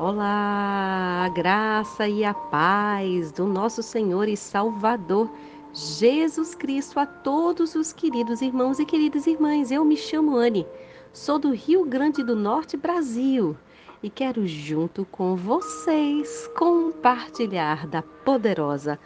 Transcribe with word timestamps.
Olá, 0.00 1.24
a 1.24 1.28
graça 1.28 2.06
e 2.06 2.24
a 2.24 2.32
paz 2.32 3.32
do 3.32 3.46
nosso 3.46 3.82
Senhor 3.82 4.28
e 4.28 4.36
Salvador 4.36 5.28
Jesus 5.74 6.54
Cristo 6.54 7.00
a 7.00 7.04
todos 7.04 7.74
os 7.74 7.92
queridos 7.92 8.40
irmãos 8.40 8.78
e 8.78 8.84
queridas 8.84 9.26
irmãs. 9.26 9.72
Eu 9.72 9.84
me 9.84 9.96
chamo 9.96 10.36
Anne, 10.36 10.64
sou 11.12 11.36
do 11.36 11.52
Rio 11.52 11.84
Grande 11.84 12.22
do 12.22 12.36
Norte, 12.36 12.76
Brasil, 12.76 13.56
e 14.00 14.08
quero 14.08 14.46
junto 14.46 15.04
com 15.06 15.34
vocês 15.34 16.48
compartilhar 16.56 17.84
da 17.88 18.00
poderosa 18.00 19.00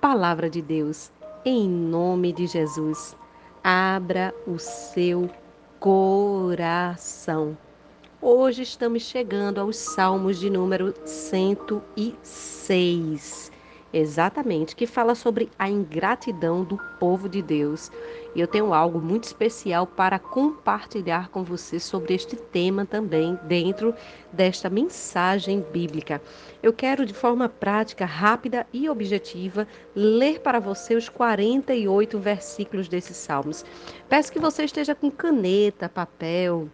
palavra 0.00 0.48
de 0.48 0.62
Deus 0.62 1.10
em 1.44 1.68
nome 1.68 2.32
de 2.32 2.46
Jesus. 2.46 3.16
Abra 3.64 4.32
o 4.46 4.56
seu 4.56 5.28
coração 5.80 7.58
Hoje 8.20 8.62
estamos 8.62 9.04
chegando 9.04 9.60
aos 9.60 9.76
Salmos 9.76 10.40
de 10.40 10.50
número 10.50 10.92
106. 11.04 13.52
Exatamente, 13.92 14.74
que 14.74 14.88
fala 14.88 15.14
sobre 15.14 15.48
a 15.56 15.70
ingratidão 15.70 16.64
do 16.64 16.76
povo 16.98 17.28
de 17.28 17.40
Deus. 17.40 17.92
E 18.34 18.40
eu 18.40 18.48
tenho 18.48 18.74
algo 18.74 19.00
muito 19.00 19.22
especial 19.22 19.86
para 19.86 20.18
compartilhar 20.18 21.28
com 21.28 21.44
você 21.44 21.78
sobre 21.78 22.12
este 22.12 22.34
tema 22.34 22.84
também, 22.84 23.38
dentro 23.44 23.94
desta 24.32 24.68
mensagem 24.68 25.64
bíblica. 25.72 26.20
Eu 26.60 26.72
quero, 26.72 27.06
de 27.06 27.14
forma 27.14 27.48
prática, 27.48 28.04
rápida 28.04 28.66
e 28.72 28.90
objetiva, 28.90 29.64
ler 29.94 30.40
para 30.40 30.58
você 30.58 30.96
os 30.96 31.08
48 31.08 32.18
versículos 32.18 32.88
desses 32.88 33.16
salmos. 33.16 33.64
Peço 34.08 34.32
que 34.32 34.40
você 34.40 34.64
esteja 34.64 34.92
com 34.92 35.08
caneta, 35.08 35.88
papel, 35.88 36.68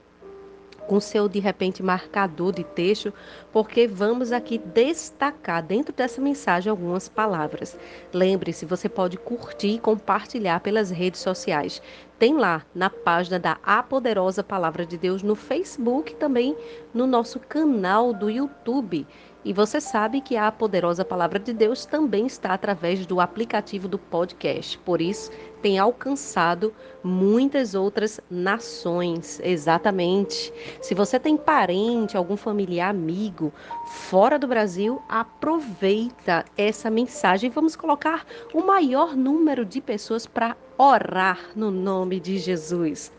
com 0.86 1.00
seu 1.00 1.28
de 1.28 1.38
repente 1.38 1.82
marcador 1.82 2.52
de 2.52 2.64
texto, 2.64 3.12
porque 3.52 3.86
vamos 3.86 4.32
aqui 4.32 4.58
destacar 4.58 5.62
dentro 5.62 5.94
dessa 5.94 6.20
mensagem 6.20 6.70
algumas 6.70 7.08
palavras. 7.08 7.76
Lembre-se, 8.12 8.66
você 8.66 8.88
pode 8.88 9.16
curtir 9.16 9.74
e 9.74 9.78
compartilhar 9.78 10.60
pelas 10.60 10.90
redes 10.90 11.20
sociais. 11.20 11.82
Tem 12.18 12.36
lá 12.36 12.64
na 12.74 12.88
página 12.88 13.38
da 13.38 13.58
A 13.62 13.82
Poderosa 13.82 14.42
Palavra 14.42 14.86
de 14.86 14.96
Deus 14.96 15.22
no 15.22 15.34
Facebook, 15.34 16.14
também 16.14 16.56
no 16.92 17.06
nosso 17.06 17.40
canal 17.40 18.12
do 18.12 18.30
YouTube. 18.30 19.06
E 19.44 19.52
você 19.52 19.78
sabe 19.80 20.22
que 20.22 20.36
a 20.36 20.50
poderosa 20.50 21.04
palavra 21.04 21.38
de 21.38 21.52
Deus 21.52 21.84
também 21.84 22.26
está 22.26 22.54
através 22.54 23.04
do 23.04 23.20
aplicativo 23.20 23.86
do 23.86 23.98
podcast. 23.98 24.78
Por 24.78 25.02
isso, 25.02 25.30
tem 25.60 25.78
alcançado 25.78 26.72
muitas 27.02 27.74
outras 27.74 28.20
nações. 28.30 29.40
Exatamente. 29.44 30.50
Se 30.80 30.94
você 30.94 31.20
tem 31.20 31.36
parente, 31.36 32.16
algum 32.16 32.38
familiar, 32.38 32.88
amigo 32.88 33.52
fora 33.86 34.38
do 34.38 34.46
Brasil, 34.46 35.02
aproveita 35.08 36.44
essa 36.56 36.90
mensagem. 36.90 37.50
Vamos 37.50 37.76
colocar 37.76 38.24
o 38.54 38.62
maior 38.62 39.14
número 39.14 39.64
de 39.64 39.80
pessoas 39.80 40.26
para 40.26 40.56
orar 40.78 41.38
no 41.54 41.70
nome 41.70 42.18
de 42.18 42.38
Jesus. 42.38 43.12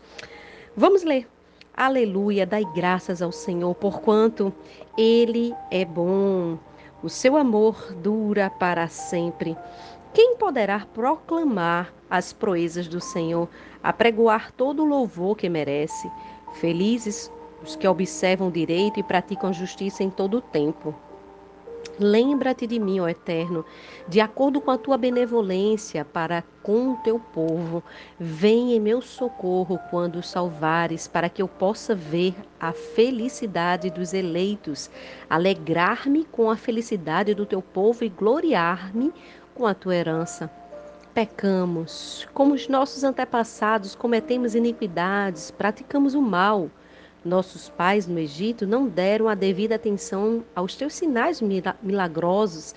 Vamos 0.76 1.04
ler 1.04 1.28
Aleluia, 1.76 2.46
dai 2.46 2.64
graças 2.74 3.20
ao 3.20 3.30
Senhor, 3.30 3.74
porquanto 3.74 4.50
Ele 4.96 5.54
é 5.70 5.84
bom. 5.84 6.58
O 7.02 7.10
seu 7.10 7.36
amor 7.36 7.92
dura 7.96 8.48
para 8.48 8.88
sempre. 8.88 9.54
Quem 10.14 10.36
poderá 10.36 10.86
proclamar 10.94 11.92
as 12.08 12.32
proezas 12.32 12.88
do 12.88 12.98
Senhor, 12.98 13.46
apregoar 13.82 14.52
todo 14.52 14.82
o 14.82 14.86
louvor 14.86 15.36
que 15.36 15.50
merece? 15.50 16.10
Felizes 16.54 17.30
os 17.62 17.76
que 17.76 17.86
observam 17.86 18.50
direito 18.50 18.98
e 18.98 19.02
praticam 19.02 19.52
justiça 19.52 20.02
em 20.02 20.08
todo 20.08 20.38
o 20.38 20.40
tempo. 20.40 20.94
Lembra-te 21.98 22.66
de 22.66 22.78
mim, 22.78 23.00
ó 23.00 23.08
Eterno, 23.08 23.64
de 24.06 24.20
acordo 24.20 24.60
com 24.60 24.70
a 24.70 24.76
tua 24.76 24.98
benevolência 24.98 26.04
para 26.04 26.44
com 26.62 26.92
o 26.92 26.96
teu 26.96 27.18
povo. 27.18 27.82
Vem 28.20 28.74
em 28.74 28.80
meu 28.80 29.00
socorro 29.00 29.80
quando 29.90 30.22
salvares, 30.22 31.08
para 31.08 31.30
que 31.30 31.40
eu 31.40 31.48
possa 31.48 31.94
ver 31.94 32.34
a 32.60 32.72
felicidade 32.72 33.88
dos 33.88 34.12
eleitos, 34.12 34.90
alegrar-me 35.30 36.24
com 36.24 36.50
a 36.50 36.56
felicidade 36.56 37.32
do 37.32 37.46
teu 37.46 37.62
povo 37.62 38.04
e 38.04 38.10
gloriar-me 38.10 39.10
com 39.54 39.64
a 39.64 39.72
tua 39.72 39.96
herança. 39.96 40.50
Pecamos, 41.14 42.28
como 42.34 42.52
os 42.52 42.68
nossos 42.68 43.02
antepassados, 43.02 43.94
cometemos 43.94 44.54
iniquidades, 44.54 45.50
praticamos 45.50 46.14
o 46.14 46.20
mal. 46.20 46.68
Nossos 47.26 47.68
pais 47.68 48.06
no 48.06 48.20
Egito 48.20 48.68
não 48.68 48.86
deram 48.86 49.28
a 49.28 49.34
devida 49.34 49.74
atenção 49.74 50.44
aos 50.54 50.76
teus 50.76 50.94
sinais 50.94 51.42
milagrosos, 51.82 52.72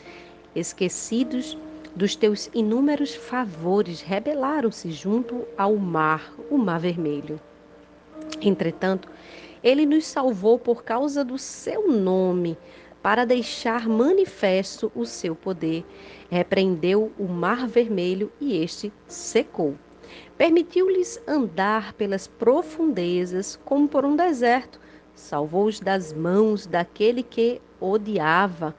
esquecidos 0.56 1.56
dos 1.96 2.16
teus 2.16 2.50
inúmeros 2.52 3.14
favores, 3.14 4.02
rebelaram-se 4.02 4.92
junto 4.92 5.46
ao 5.56 5.76
mar, 5.76 6.34
o 6.50 6.58
Mar 6.58 6.80
Vermelho. 6.80 7.40
Entretanto, 8.42 9.08
ele 9.64 9.86
nos 9.86 10.08
salvou 10.08 10.58
por 10.58 10.84
causa 10.84 11.24
do 11.24 11.38
seu 11.38 11.88
nome, 11.92 12.58
para 13.04 13.26
deixar 13.26 13.88
manifesto 13.88 14.92
o 14.96 15.06
seu 15.06 15.36
poder. 15.36 15.86
Repreendeu 16.28 17.12
o 17.20 17.26
Mar 17.26 17.68
Vermelho 17.68 18.31
e 18.42 18.58
este 18.58 18.92
secou. 19.08 19.76
Permitiu-lhes 20.38 21.22
andar 21.28 21.94
pelas 21.94 22.28
profundezas 22.28 23.59
como 23.66 23.88
por 23.88 24.06
um 24.06 24.16
deserto, 24.16 24.80
salvou-os 25.14 25.80
das 25.80 26.14
mãos 26.14 26.66
daquele 26.66 27.22
que 27.24 27.62
odiava, 27.80 28.75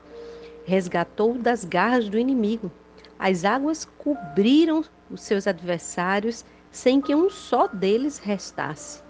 resgatou 0.64 1.34
das 1.34 1.64
garras 1.64 2.08
do 2.08 2.19
inimigo. 2.19 2.70
As 3.19 3.44
águas 3.44 3.84
cobriram 3.84 4.82
os 5.10 5.22
seus 5.22 5.46
adversários 5.46 6.44
sem 6.70 7.00
que 7.00 7.14
um 7.14 7.28
só 7.28 7.66
deles 7.66 8.19
restasse. 8.19 9.02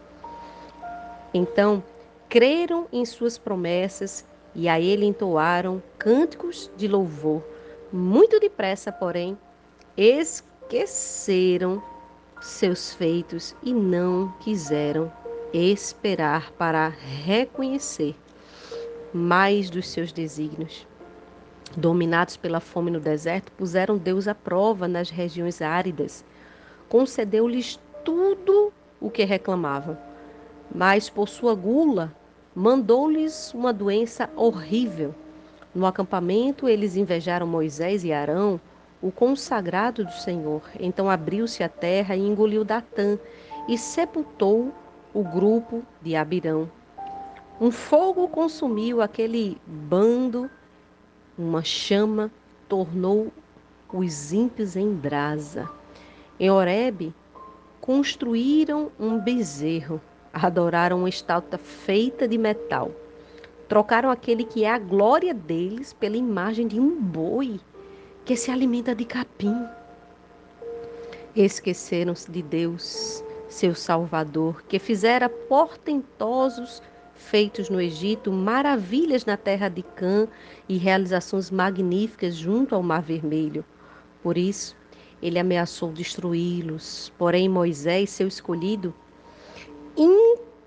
Então, 1.33 1.83
creram 2.29 2.87
em 2.93 3.05
suas 3.05 3.39
promessas 3.39 4.27
e 4.55 4.69
a 4.69 4.81
ele 4.81 5.05
entoaram 5.05 5.83
cânticos 5.99 6.71
de 6.77 6.89
louvor. 6.89 7.43
Muito 7.93 8.41
depressa, 8.41 8.91
porém, 8.91 9.39
esqueceram 9.97 11.83
seus 12.41 12.95
feitos 12.95 13.55
e 13.63 13.73
não 13.73 14.33
quiseram 14.41 15.13
esperar 15.53 16.51
para 16.53 16.89
reconhecer 16.89 18.15
mais 19.13 19.69
dos 19.69 19.89
seus 19.89 20.13
desígnios. 20.13 20.87
Dominados 21.77 22.37
pela 22.37 22.61
fome 22.61 22.91
no 22.91 22.99
deserto, 22.99 23.53
puseram 23.53 23.97
Deus 23.97 24.27
à 24.27 24.35
prova 24.35 24.89
nas 24.89 25.11
regiões 25.11 25.63
áridas. 25.63 26.25
Concedeu-lhes 26.89 27.79
tudo 28.05 28.73
o 29.01 29.11
que 29.11 29.25
reclamavam, 29.25 29.97
mas 30.75 31.09
por 31.09 31.29
sua 31.29 31.55
gula 31.55 32.13
mandou-lhes 32.55 33.55
uma 33.55 33.73
doença 33.73 34.29
horrível. 34.35 35.15
No 35.73 35.87
acampamento, 35.87 36.69
eles 36.69 36.97
invejaram 36.97 37.47
Moisés 37.47 38.03
e 38.03 38.13
Arão, 38.13 38.61
o 39.03 39.11
consagrado 39.11 40.05
do 40.05 40.13
Senhor. 40.13 40.63
Então 40.79 41.09
abriu-se 41.09 41.63
a 41.63 41.69
terra 41.69 42.17
e 42.17 42.21
engoliu 42.21 42.65
Datã 42.65 43.19
e 43.69 43.79
sepultou 43.79 44.73
o 45.15 45.23
grupo 45.23 45.83
de 46.03 46.15
Abirão. 46.15 46.71
Um 47.61 47.71
fogo 47.71 48.29
consumiu 48.29 49.03
aquele 49.03 49.61
bando, 49.67 50.51
uma 51.37 51.63
chama 51.63 52.31
tornou 52.69 53.33
os 53.93 54.33
ímpios 54.33 54.77
em 54.77 54.93
brasa. 54.93 55.69
Em 56.39 56.51
Horebe, 56.51 57.13
construíram 57.81 58.91
um 58.99 59.19
bezerro, 59.19 60.01
adoraram 60.33 60.99
uma 60.99 61.09
estátua 61.09 61.59
feita 61.59 62.29
de 62.29 62.39
metal. 62.39 62.93
Trocaram 63.69 64.11
aquele 64.11 64.45
que 64.45 64.65
é 64.65 64.71
a 64.71 64.79
glória 64.79 65.35
deles 65.35 65.93
pela 65.93 66.17
imagem 66.17 66.67
de 66.67 66.81
um 66.81 67.01
boi 67.01 67.61
que 68.25 68.37
se 68.37 68.51
alimenta 68.51 68.95
de 68.95 69.05
capim. 69.05 69.67
Esqueceram-se 71.35 72.31
de 72.31 72.43
Deus, 72.43 73.25
seu 73.49 73.75
Salvador, 73.75 74.63
que 74.69 74.79
fizera 74.79 75.29
portentosos 75.29 76.83
feitos 77.15 77.69
no 77.69 77.81
Egito, 77.81 78.33
maravilhas 78.33 79.25
na 79.25 79.37
terra 79.37 79.69
de 79.69 79.83
Cã 79.83 80.27
e 80.69 80.77
realizações 80.77 81.51
magníficas 81.51 82.35
junto 82.35 82.75
ao 82.75 82.83
Mar 82.83 83.03
Vermelho. 83.03 83.65
Por 84.23 84.37
isso, 84.39 84.77
ele 85.23 85.39
ameaçou 85.39 85.93
destruí-los. 85.93 87.13
Porém, 87.19 87.49
Moisés, 87.49 88.11
seu 88.11 88.27
escolhido, 88.27 88.95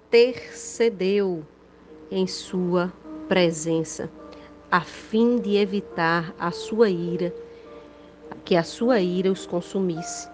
intercedeu 0.10 1.46
em 2.12 2.28
sua 2.28 2.94
presença, 3.28 4.10
a 4.74 4.82
fim 4.82 5.38
de 5.38 5.56
evitar 5.56 6.34
a 6.40 6.50
sua 6.50 6.90
ira 6.90 7.32
que 8.44 8.56
a 8.56 8.64
sua 8.64 9.00
ira 9.00 9.32
os 9.32 9.46
consumisse. 9.46 10.28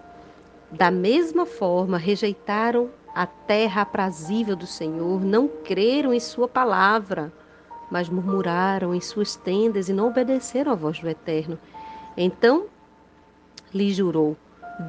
Da 0.70 0.90
mesma 0.90 1.44
forma, 1.44 1.98
rejeitaram 1.98 2.88
a 3.14 3.26
terra 3.26 3.82
aprazível 3.82 4.56
do 4.56 4.66
Senhor, 4.66 5.22
não 5.22 5.46
creram 5.46 6.14
em 6.14 6.20
sua 6.20 6.48
palavra. 6.48 7.30
mas 7.90 8.08
murmuraram 8.08 8.94
em 8.94 9.00
suas 9.00 9.36
tendas 9.36 9.88
e 9.88 9.92
não 9.92 10.08
obedeceram 10.08 10.72
à 10.72 10.74
voz 10.74 11.00
do 11.00 11.08
Eterno. 11.08 11.58
Então 12.16 12.66
lhe 13.74 13.92
jurou, 13.92 14.36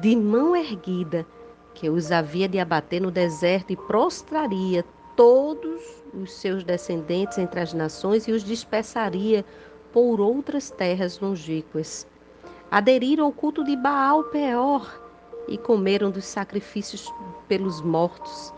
de 0.00 0.14
mão 0.14 0.54
erguida, 0.54 1.26
que 1.74 1.90
os 1.90 2.12
havia 2.12 2.48
de 2.48 2.58
abater 2.58 3.00
no 3.02 3.10
deserto 3.10 3.72
e 3.72 3.76
prostraria 3.76 4.84
todos 5.16 5.82
os 6.14 6.32
seus 6.32 6.64
descendentes 6.64 7.38
entre 7.38 7.60
as 7.60 7.72
nações 7.72 8.26
e 8.26 8.32
os 8.32 8.42
dispersaria 8.44 9.44
por 9.92 10.20
outras 10.20 10.70
terras 10.70 11.18
longínquas. 11.20 12.06
Aderiram 12.70 13.26
ao 13.26 13.32
culto 13.32 13.62
de 13.64 13.76
Baal 13.76 14.24
Peor 14.24 15.00
e 15.46 15.58
comeram 15.58 16.10
dos 16.10 16.24
sacrifícios 16.24 17.12
pelos 17.46 17.80
mortos. 17.80 18.52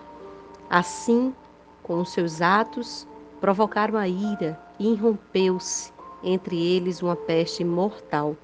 Assim, 0.71 1.35
com 1.83 2.01
os 2.01 2.13
seus 2.13 2.41
atos, 2.41 3.07
provocaram 3.41 3.99
a 3.99 4.09
ira 4.09 4.59
e 4.79 4.93
irrompeu-se 4.93 5.93
entre 6.23 6.57
eles 6.57 7.03
uma 7.03 7.17
peste 7.17 7.65
mortal. 7.65 8.37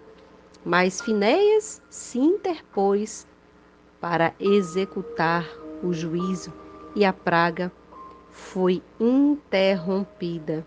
Mas 0.64 1.00
Finéias 1.00 1.80
se 1.88 2.18
interpôs 2.18 3.26
para 4.00 4.34
executar 4.38 5.46
o 5.82 5.92
juízo 5.92 6.52
e 6.94 7.04
a 7.04 7.12
praga 7.12 7.72
foi 8.30 8.82
interrompida. 8.98 10.66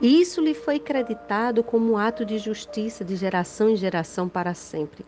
Isso 0.00 0.40
lhe 0.40 0.54
foi 0.54 0.78
creditado 0.78 1.62
como 1.62 1.96
ato 1.96 2.24
de 2.24 2.38
justiça 2.38 3.04
de 3.04 3.16
geração 3.16 3.68
em 3.68 3.76
geração 3.76 4.28
para 4.28 4.52
sempre. 4.54 5.04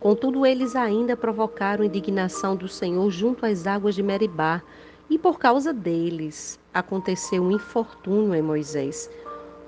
Contudo, 0.00 0.46
eles 0.46 0.74
ainda 0.74 1.16
provocaram 1.16 1.84
indignação 1.84 2.56
do 2.56 2.66
Senhor 2.66 3.10
junto 3.10 3.44
às 3.44 3.66
águas 3.66 3.94
de 3.94 4.02
Meribá, 4.02 4.62
e 5.10 5.18
por 5.18 5.38
causa 5.38 5.72
deles 5.72 6.58
aconteceu 6.72 7.42
um 7.42 7.50
infortúnio 7.50 8.34
em 8.34 8.40
Moisés, 8.40 9.10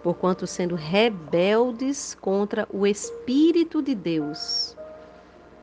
porquanto 0.02 0.46
sendo 0.46 0.74
rebeldes 0.74 2.16
contra 2.20 2.66
o 2.72 2.86
Espírito 2.86 3.82
de 3.82 3.94
Deus, 3.94 4.76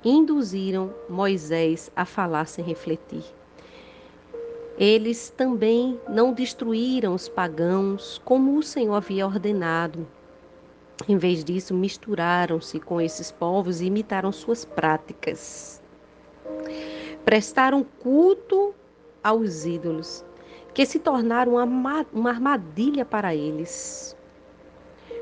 induziram 0.04 0.94
Moisés 1.10 1.90
a 1.96 2.06
falar 2.06 2.46
sem 2.46 2.64
refletir. 2.64 3.38
Eles 4.80 5.30
também 5.36 6.00
não 6.08 6.31
destruíram 6.31 7.14
os 7.14 7.28
pagãos 7.28 8.22
como 8.24 8.58
o 8.58 8.64
Senhor 8.64 8.94
havia 8.94 9.28
ordenado. 9.28 10.08
Em 11.06 11.18
vez 11.18 11.44
disso, 11.44 11.74
misturaram-se 11.74 12.80
com 12.80 13.02
esses 13.02 13.30
povos 13.30 13.81
e 13.81 13.88
imitaram 13.88 14.31
suas 14.31 14.64
práticas. 14.64 15.81
Prestaram 17.26 17.84
culto 17.84 18.74
aos 19.22 19.66
ídolos, 19.66 20.24
que 20.74 20.86
se 20.86 20.98
tornaram 20.98 21.56
uma 21.56 22.30
armadilha 22.30 23.04
para 23.04 23.36
eles. 23.36 24.16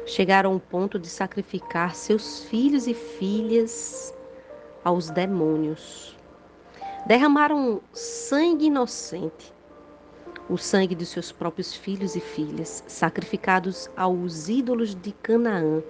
Chegaram 0.06 0.54
ao 0.54 0.60
ponto 0.60 1.00
de 1.00 1.08
sacrificar 1.08 1.96
seus 1.96 2.44
filhos 2.44 2.86
e 2.86 2.94
filhas 2.94 4.14
aos 4.84 5.10
demônios. 5.10 6.17
Derramaram 7.08 7.80
sangue 7.94 8.66
inocente, 8.66 9.54
o 10.50 10.58
sangue 10.58 10.94
de 10.94 11.06
seus 11.06 11.32
próprios 11.32 11.74
filhos 11.74 12.18
e 12.18 12.20
filhas, 12.20 12.84
sacrificados 12.86 13.90
aos 13.96 14.50
ídolos 14.50 14.94
de 14.94 15.14
Canaã, 15.14 15.82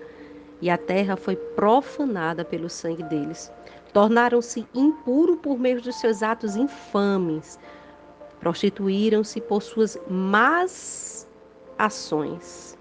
e 0.61 0.69
a 0.69 0.77
terra 0.77 1.17
foi 1.17 1.35
profanada 1.35 2.45
pelo 2.45 2.69
sangue 2.69 3.01
deles. 3.01 3.51
Tornaram-se 3.91 4.67
impuros 4.75 5.39
por 5.41 5.57
meio 5.57 5.81
dos 5.81 5.95
seus 5.95 6.21
atos 6.21 6.55
infames, 6.55 7.57
prostituíram-se 8.39 9.41
por 9.41 9.63
suas 9.63 9.97
más 10.07 11.27
ações. 11.79 12.77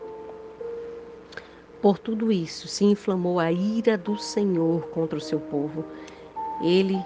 Por 1.81 1.99
tudo 1.99 2.31
isso 2.31 2.69
se 2.69 2.85
inflamou 2.85 3.41
a 3.41 3.51
ira 3.51 3.97
do 3.97 4.19
Senhor 4.19 4.89
contra 4.89 5.17
o 5.17 5.23
seu 5.23 5.41
povo. 5.41 5.87
Ele 6.63 7.03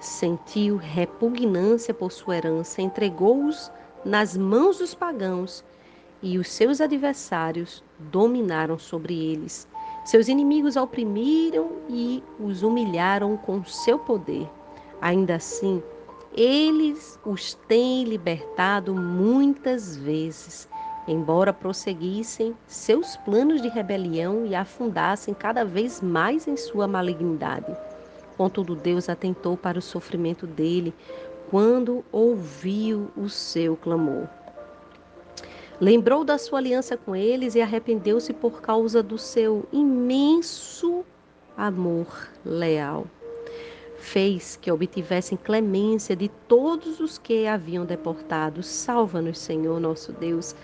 sentiu 0.00 0.76
repugnância 0.76 1.92
por 1.92 2.12
sua 2.12 2.36
herança, 2.36 2.80
entregou-os 2.80 3.70
nas 4.04 4.36
mãos 4.36 4.78
dos 4.78 4.94
pagãos 4.94 5.64
e 6.22 6.38
os 6.38 6.48
seus 6.48 6.80
adversários 6.80 7.82
dominaram 7.98 8.78
sobre 8.78 9.14
eles. 9.14 9.68
Seus 10.04 10.28
inimigos 10.28 10.76
oprimiram 10.76 11.70
e 11.88 12.22
os 12.40 12.62
humilharam 12.62 13.36
com 13.36 13.62
seu 13.64 13.98
poder. 13.98 14.48
Ainda 15.00 15.36
assim, 15.36 15.82
eles 16.34 17.18
os 17.24 17.54
têm 17.66 18.04
libertado 18.04 18.94
muitas 18.94 19.96
vezes, 19.96 20.68
embora 21.06 21.52
prosseguissem 21.52 22.54
seus 22.66 23.16
planos 23.18 23.60
de 23.62 23.68
rebelião 23.68 24.44
e 24.46 24.54
afundassem 24.54 25.34
cada 25.34 25.64
vez 25.64 26.00
mais 26.00 26.46
em 26.48 26.56
sua 26.56 26.86
malignidade. 26.88 27.76
Contudo, 28.38 28.76
Deus 28.76 29.08
atentou 29.08 29.56
para 29.56 29.80
o 29.80 29.82
sofrimento 29.82 30.46
dele 30.46 30.94
quando 31.50 32.04
ouviu 32.12 33.10
o 33.16 33.28
seu 33.28 33.76
clamor. 33.76 34.28
Lembrou 35.80 36.24
da 36.24 36.38
sua 36.38 36.60
aliança 36.60 36.96
com 36.96 37.16
eles 37.16 37.56
e 37.56 37.60
arrependeu-se 37.60 38.32
por 38.32 38.60
causa 38.60 39.02
do 39.02 39.18
seu 39.18 39.66
imenso 39.72 41.04
amor 41.56 42.06
leal. 42.44 43.08
Fez 43.96 44.56
que 44.56 44.70
obtivessem 44.70 45.36
clemência 45.36 46.14
de 46.14 46.28
todos 46.46 47.00
os 47.00 47.18
que 47.18 47.44
haviam 47.44 47.84
deportado. 47.84 48.62
Salva-nos, 48.62 49.40
Senhor 49.40 49.80
nosso 49.80 50.12
Deus, 50.12 50.54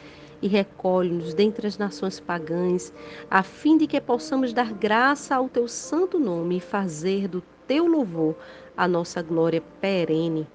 e 0.41 0.47
recolhe-nos 0.47 1.35
dentre 1.35 1.67
as 1.67 1.77
nações 1.77 2.21
pagãs, 2.21 2.93
a 3.29 3.43
fim 3.43 3.77
de 3.77 3.89
que 3.89 4.01
possamos 4.01 4.53
dar 4.53 4.73
graça 4.73 5.35
ao 5.35 5.49
teu 5.49 5.67
santo 5.67 6.21
nome 6.21 6.59
e 6.59 6.61
fazer 6.61 7.27
do 7.27 7.43
teu 7.67 7.87
louvor 7.87 8.35
a 8.77 8.89
nossa 8.89 9.23
glória 9.23 9.63
perene. 9.81 10.47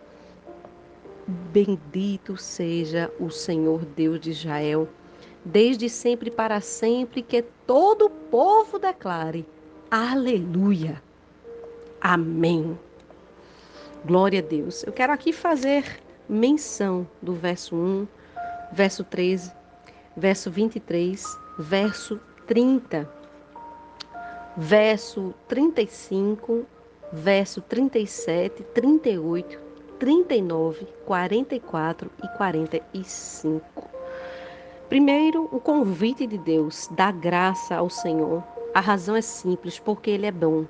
Bendito 1.28 2.38
seja 2.38 3.12
o 3.20 3.30
Senhor 3.30 3.86
Deus 3.86 4.20
de 4.20 4.32
Israel, 4.32 4.88
desde 5.46 5.90
sempre 5.90 6.32
para 6.32 6.60
sempre, 6.60 7.22
que 7.22 7.44
todo 7.68 8.06
o 8.06 8.10
povo 8.10 8.80
declare: 8.80 9.46
Aleluia. 9.92 11.02
Amém. 12.02 12.78
Glória 14.06 14.40
a 14.40 14.44
Deus. 14.44 14.84
Eu 14.84 14.94
quero 14.94 15.14
aqui 15.14 15.32
fazer 15.32 16.02
menção 16.28 17.08
do 17.22 17.34
verso 17.34 17.76
1, 17.76 18.08
verso 18.72 19.04
13, 19.04 19.52
verso 20.16 20.50
23, 20.50 21.24
verso 21.60 22.20
30, 22.48 23.10
verso 24.58 25.34
35 25.48 26.66
verso 27.12 27.62
37, 27.62 28.64
38, 28.74 29.60
39, 29.98 30.88
44 31.06 32.12
e 32.24 32.38
45. 32.38 33.62
Primeiro, 34.88 35.48
o 35.52 35.60
convite 35.60 36.26
de 36.26 36.38
Deus, 36.38 36.88
dá 36.92 37.12
graça 37.12 37.76
ao 37.76 37.90
Senhor. 37.90 38.44
A 38.74 38.80
razão 38.80 39.16
é 39.16 39.22
simples, 39.22 39.78
porque 39.80 40.10
Ele 40.10 40.26
é 40.26 40.32
bom. 40.32 40.66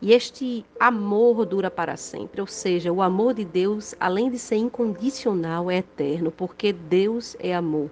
E 0.00 0.12
este 0.12 0.64
amor 0.80 1.46
dura 1.46 1.70
para 1.70 1.96
sempre, 1.96 2.40
ou 2.40 2.46
seja, 2.46 2.92
o 2.92 3.00
amor 3.00 3.34
de 3.34 3.44
Deus, 3.44 3.94
além 4.00 4.30
de 4.30 4.38
ser 4.38 4.56
incondicional, 4.56 5.70
é 5.70 5.76
eterno, 5.76 6.32
porque 6.32 6.72
Deus 6.72 7.36
é 7.38 7.54
amor. 7.54 7.88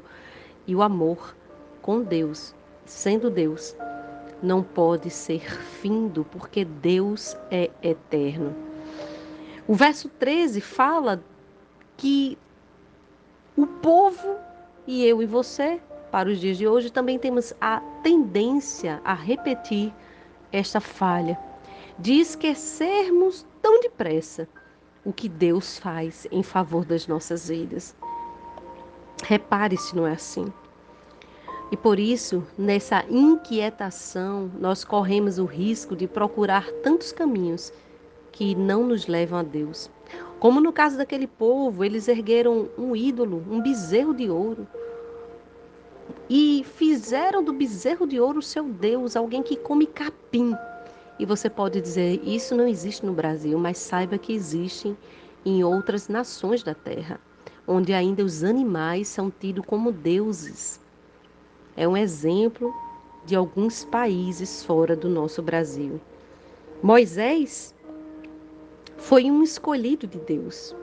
E 0.66 0.74
o 0.74 0.82
amor 0.82 1.36
com 1.80 2.02
Deus, 2.02 2.52
sendo 2.84 3.30
Deus, 3.30 3.76
não 4.42 4.62
pode 4.62 5.10
ser 5.10 5.40
findo, 5.80 6.24
porque 6.24 6.64
Deus 6.64 7.36
é 7.50 7.70
eterno. 7.82 8.54
O 9.66 9.74
verso 9.74 10.08
13 10.08 10.60
fala 10.60 11.22
que 11.96 12.36
o 13.56 13.66
povo 13.66 14.36
e 14.86 15.04
eu 15.04 15.22
e 15.22 15.26
você, 15.26 15.80
para 16.10 16.28
os 16.28 16.40
dias 16.40 16.56
de 16.56 16.66
hoje, 16.66 16.90
também 16.90 17.18
temos 17.18 17.52
a 17.60 17.80
tendência 18.02 19.00
a 19.04 19.14
repetir 19.14 19.92
esta 20.50 20.80
falha, 20.80 21.38
de 21.98 22.14
esquecermos 22.14 23.46
tão 23.62 23.80
depressa 23.80 24.48
o 25.04 25.12
que 25.12 25.28
Deus 25.28 25.78
faz 25.78 26.26
em 26.30 26.42
favor 26.42 26.84
das 26.84 27.06
nossas 27.06 27.48
vidas. 27.48 27.94
Repare 29.22 29.76
se 29.76 29.94
não 29.94 30.06
é 30.06 30.12
assim. 30.12 30.52
E 31.70 31.76
por 31.76 32.00
isso, 32.00 32.44
nessa 32.58 33.04
inquietação, 33.08 34.50
nós 34.58 34.82
corremos 34.84 35.38
o 35.38 35.44
risco 35.44 35.94
de 35.94 36.08
procurar 36.08 36.68
tantos 36.82 37.12
caminhos 37.12 37.72
que 38.32 38.56
não 38.56 38.84
nos 38.84 39.06
levam 39.06 39.38
a 39.38 39.42
Deus. 39.42 39.88
Como 40.40 40.60
no 40.60 40.72
caso 40.72 40.96
daquele 40.96 41.26
povo, 41.26 41.84
eles 41.84 42.08
ergueram 42.08 42.68
um 42.76 42.96
ídolo, 42.96 43.44
um 43.48 43.60
bezerro 43.60 44.12
de 44.12 44.28
ouro, 44.28 44.66
e 46.28 46.64
fizeram 46.76 47.42
do 47.42 47.52
bezerro 47.52 48.06
de 48.06 48.18
ouro 48.18 48.42
seu 48.42 48.64
Deus, 48.64 49.14
alguém 49.14 49.42
que 49.42 49.56
come 49.56 49.86
capim. 49.86 50.56
E 51.18 51.26
você 51.26 51.50
pode 51.50 51.80
dizer, 51.80 52.20
isso 52.24 52.56
não 52.56 52.66
existe 52.66 53.04
no 53.04 53.12
Brasil, 53.12 53.58
mas 53.58 53.78
saiba 53.78 54.18
que 54.18 54.32
existe 54.32 54.96
em 55.44 55.62
outras 55.62 56.08
nações 56.08 56.62
da 56.62 56.74
terra, 56.74 57.20
onde 57.66 57.92
ainda 57.92 58.24
os 58.24 58.42
animais 58.42 59.08
são 59.08 59.30
tidos 59.30 59.64
como 59.66 59.92
deuses. 59.92 60.79
É 61.80 61.88
um 61.88 61.96
exemplo 61.96 62.74
de 63.24 63.34
alguns 63.34 63.86
países 63.86 64.62
fora 64.62 64.94
do 64.94 65.08
nosso 65.08 65.40
Brasil. 65.40 65.98
Moisés 66.82 67.74
foi 68.98 69.30
um 69.30 69.42
escolhido 69.42 70.06
de 70.06 70.18
Deus, 70.18 70.76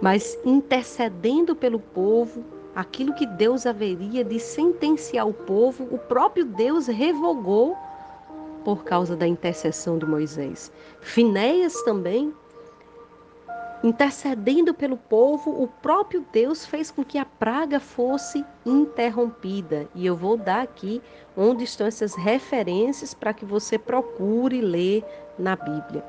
mas 0.00 0.38
intercedendo 0.44 1.56
pelo 1.56 1.80
povo, 1.80 2.44
aquilo 2.76 3.12
que 3.14 3.26
Deus 3.26 3.66
haveria 3.66 4.22
de 4.22 4.38
sentenciar 4.38 5.26
o 5.26 5.34
povo, 5.34 5.88
o 5.90 5.98
próprio 5.98 6.44
Deus 6.44 6.86
revogou 6.86 7.76
por 8.64 8.84
causa 8.84 9.16
da 9.16 9.26
intercessão 9.26 9.98
de 9.98 10.06
Moisés. 10.06 10.70
Finéias 11.00 11.74
também, 11.82 12.32
intercedendo 13.84 14.72
pelo 14.72 14.96
povo, 14.96 15.62
o 15.62 15.68
próprio 15.68 16.24
Deus 16.32 16.64
fez 16.64 16.90
com 16.90 17.04
que 17.04 17.18
a 17.18 17.24
praga 17.26 17.78
fosse 17.78 18.42
interrompida. 18.64 19.86
E 19.94 20.06
eu 20.06 20.16
vou 20.16 20.38
dar 20.38 20.62
aqui 20.62 21.02
onde 21.36 21.64
estão 21.64 21.86
essas 21.86 22.14
referências 22.14 23.12
para 23.12 23.34
que 23.34 23.44
você 23.44 23.78
procure 23.78 24.62
ler 24.62 25.04
na 25.38 25.54
Bíblia. 25.54 26.02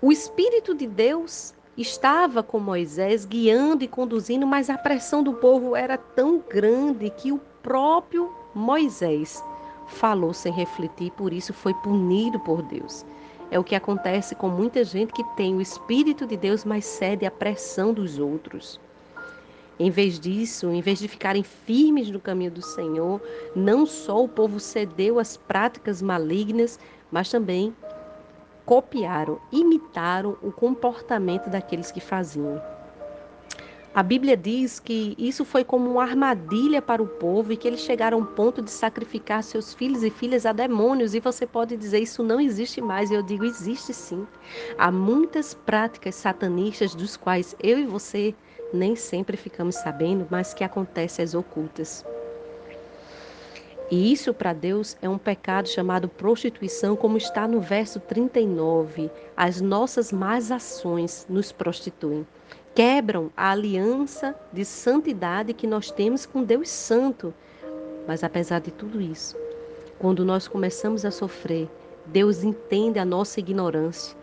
O 0.00 0.10
Espírito 0.10 0.74
de 0.74 0.86
Deus 0.86 1.52
estava 1.76 2.42
com 2.42 2.58
Moisés 2.58 3.26
guiando 3.26 3.84
e 3.84 3.88
conduzindo, 3.88 4.46
mas 4.46 4.70
a 4.70 4.78
pressão 4.78 5.22
do 5.22 5.34
povo 5.34 5.76
era 5.76 5.98
tão 5.98 6.42
grande 6.48 7.10
que 7.10 7.30
o 7.30 7.38
próprio 7.62 8.32
Moisés 8.54 9.44
falou 9.86 10.32
sem 10.32 10.50
refletir, 10.50 11.10
por 11.10 11.30
isso 11.30 11.52
foi 11.52 11.74
punido 11.74 12.40
por 12.40 12.62
Deus. 12.62 13.04
É 13.50 13.58
o 13.58 13.64
que 13.64 13.74
acontece 13.74 14.34
com 14.34 14.48
muita 14.48 14.82
gente 14.84 15.12
que 15.12 15.24
tem 15.36 15.54
o 15.54 15.60
Espírito 15.60 16.26
de 16.26 16.36
Deus, 16.36 16.64
mas 16.64 16.84
cede 16.84 17.26
à 17.26 17.30
pressão 17.30 17.92
dos 17.92 18.18
outros. 18.18 18.80
Em 19.78 19.90
vez 19.90 20.20
disso, 20.20 20.70
em 20.70 20.80
vez 20.80 21.00
de 21.00 21.08
ficarem 21.08 21.42
firmes 21.42 22.10
no 22.10 22.20
caminho 22.20 22.50
do 22.50 22.62
Senhor, 22.62 23.20
não 23.56 23.84
só 23.84 24.22
o 24.22 24.28
povo 24.28 24.60
cedeu 24.60 25.18
às 25.18 25.36
práticas 25.36 26.00
malignas, 26.00 26.78
mas 27.10 27.28
também 27.28 27.74
copiaram, 28.64 29.38
imitaram 29.52 30.36
o 30.42 30.50
comportamento 30.50 31.50
daqueles 31.50 31.90
que 31.90 32.00
faziam. 32.00 32.62
A 33.94 34.02
Bíblia 34.02 34.36
diz 34.36 34.80
que 34.80 35.14
isso 35.16 35.44
foi 35.44 35.62
como 35.62 35.88
uma 35.88 36.02
armadilha 36.02 36.82
para 36.82 37.00
o 37.00 37.06
povo 37.06 37.52
e 37.52 37.56
que 37.56 37.68
eles 37.68 37.78
chegaram 37.78 38.18
ao 38.18 38.26
ponto 38.26 38.60
de 38.60 38.72
sacrificar 38.72 39.44
seus 39.44 39.72
filhos 39.72 40.02
e 40.02 40.10
filhas 40.10 40.44
a 40.44 40.52
demônios. 40.52 41.14
E 41.14 41.20
você 41.20 41.46
pode 41.46 41.76
dizer 41.76 42.00
isso 42.00 42.20
não 42.20 42.40
existe 42.40 42.80
mais. 42.80 43.12
Eu 43.12 43.22
digo 43.22 43.44
existe 43.44 43.94
sim. 43.94 44.26
Há 44.76 44.90
muitas 44.90 45.54
práticas 45.54 46.16
satanistas 46.16 46.92
dos 46.92 47.16
quais 47.16 47.54
eu 47.62 47.78
e 47.78 47.86
você 47.86 48.34
nem 48.72 48.96
sempre 48.96 49.36
ficamos 49.36 49.76
sabendo, 49.76 50.26
mas 50.28 50.52
que 50.52 50.64
acontecem 50.64 51.24
às 51.24 51.32
ocultas. 51.32 52.04
E 53.90 54.12
isso 54.12 54.32
para 54.32 54.52
Deus 54.52 54.96
é 55.02 55.08
um 55.08 55.18
pecado 55.18 55.68
chamado 55.68 56.08
prostituição, 56.08 56.96
como 56.96 57.18
está 57.18 57.46
no 57.46 57.60
verso 57.60 58.00
39. 58.00 59.10
As 59.36 59.60
nossas 59.60 60.10
más 60.10 60.50
ações 60.50 61.26
nos 61.28 61.52
prostituem 61.52 62.26
quebram 62.74 63.30
a 63.36 63.52
aliança 63.52 64.34
de 64.52 64.64
santidade 64.64 65.54
que 65.54 65.66
nós 65.66 65.90
temos 65.90 66.26
com 66.26 66.42
Deus 66.42 66.68
Santo. 66.68 67.32
Mas 68.06 68.24
apesar 68.24 68.60
de 68.60 68.70
tudo 68.70 69.00
isso, 69.00 69.36
quando 69.98 70.24
nós 70.24 70.48
começamos 70.48 71.04
a 71.04 71.10
sofrer, 71.10 71.68
Deus 72.06 72.42
entende 72.42 72.98
a 72.98 73.04
nossa 73.04 73.38
ignorância 73.38 74.16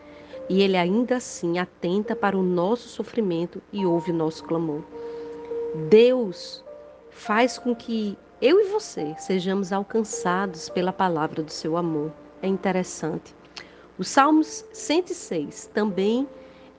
e 0.49 0.61
Ele 0.61 0.75
ainda 0.75 1.15
assim 1.15 1.59
atenta 1.59 2.15
para 2.15 2.37
o 2.37 2.43
nosso 2.43 2.89
sofrimento 2.89 3.61
e 3.71 3.85
ouve 3.85 4.11
o 4.11 4.15
nosso 4.15 4.43
clamor. 4.43 4.81
Deus 5.89 6.63
faz 7.09 7.57
com 7.57 7.73
que 7.73 8.17
eu 8.41 8.59
e 8.59 8.63
você 8.65 9.13
sejamos 9.19 9.71
alcançados 9.71 10.67
pela 10.67 10.91
palavra 10.91 11.43
do 11.43 11.51
seu 11.51 11.77
amor. 11.77 12.11
É 12.41 12.47
interessante. 12.47 13.35
O 13.99 14.03
Salmos 14.03 14.65
106 14.73 15.69
também 15.71 16.27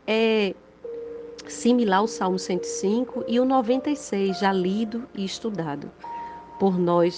é 0.04 0.54
similar 1.46 2.00
ao 2.00 2.08
Salmo 2.08 2.38
105 2.38 3.24
e 3.28 3.38
o 3.38 3.44
96, 3.44 4.40
já 4.40 4.52
lido 4.52 5.08
e 5.14 5.24
estudado 5.24 5.88
por 6.58 6.76
nós 6.76 7.16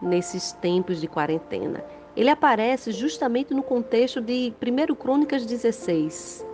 nesses 0.00 0.52
tempos 0.52 0.98
de 0.98 1.06
quarentena. 1.06 1.84
Ele 2.16 2.30
aparece 2.30 2.92
justamente 2.92 3.52
no 3.52 3.62
contexto 3.62 4.22
de 4.22 4.54
1 4.60 4.94
Crônicas 4.94 5.44
16. 5.44 6.46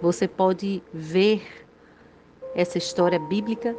Você 0.00 0.28
pode 0.28 0.80
ver 0.92 1.42
essa 2.54 2.78
história 2.78 3.18
bíblica 3.18 3.76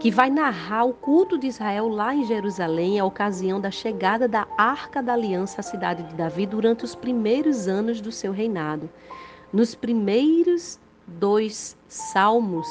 que 0.00 0.10
vai 0.10 0.30
narrar 0.30 0.84
o 0.84 0.94
culto 0.94 1.36
de 1.36 1.46
Israel 1.46 1.86
lá 1.86 2.14
em 2.14 2.24
Jerusalém, 2.24 2.98
a 2.98 3.04
ocasião 3.04 3.60
da 3.60 3.70
chegada 3.70 4.26
da 4.26 4.48
Arca 4.56 5.02
da 5.02 5.12
Aliança 5.12 5.60
à 5.60 5.62
cidade 5.62 6.02
de 6.04 6.14
Davi 6.14 6.46
durante 6.46 6.86
os 6.86 6.94
primeiros 6.94 7.68
anos 7.68 8.00
do 8.00 8.10
seu 8.10 8.32
reinado. 8.32 8.88
Nos 9.52 9.74
primeiros 9.74 10.80
dois 11.06 11.76
salmos, 11.86 12.66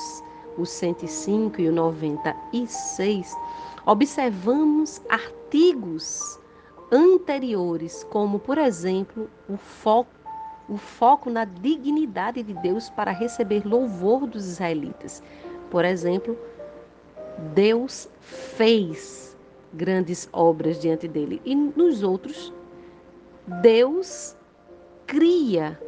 o 0.57 0.65
105 0.65 1.61
e 1.61 1.69
o 1.69 1.71
96, 1.71 3.37
observamos 3.85 4.99
artigos 5.07 6.39
anteriores, 6.91 8.03
como, 8.05 8.39
por 8.39 8.57
exemplo, 8.57 9.29
o 9.47 9.55
foco, 9.55 10.09
o 10.67 10.77
foco 10.77 11.29
na 11.29 11.45
dignidade 11.45 12.41
de 12.41 12.55
Deus 12.55 12.89
para 12.89 13.11
receber 13.11 13.67
louvor 13.67 14.25
dos 14.25 14.47
israelitas. 14.47 15.21
Por 15.69 15.85
exemplo, 15.85 16.35
Deus 17.53 18.09
fez 18.19 19.37
grandes 19.73 20.27
obras 20.33 20.79
diante 20.79 21.07
dele. 21.07 21.41
E 21.45 21.55
nos 21.55 22.03
outros, 22.03 22.53
Deus 23.61 24.35
cria 25.07 25.79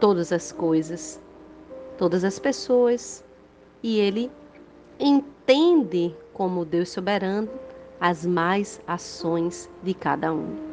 todas 0.00 0.32
as 0.32 0.52
coisas 0.52 1.20
todas 1.98 2.22
as 2.24 2.38
pessoas 2.38 3.24
e 3.82 3.98
ele 3.98 4.30
entende 4.98 6.14
como 6.32 6.64
Deus 6.64 6.88
soberano 6.90 7.50
as 8.00 8.24
mais 8.24 8.80
ações 8.86 9.68
de 9.82 9.92
cada 9.92 10.32
um. 10.32 10.67